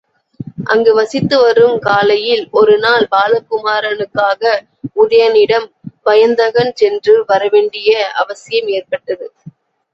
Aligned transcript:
அங்ஙனம் 0.65 0.95
வசித்து 0.99 1.35
வருங் 1.41 1.75
காலையில் 1.79 2.41
ஒருநாள் 2.51 3.05
பாலகுமரனுக்காக 3.11 4.41
உதயணனிடம் 5.03 5.69
வயந்தகன் 6.03 6.73
சென்று 6.75 7.15
வரவேண்டிய 7.29 7.91
அவசியம் 8.23 8.71
ஏற்பட்டது. 8.77 9.27